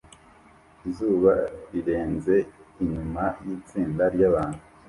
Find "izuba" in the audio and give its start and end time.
0.89-1.33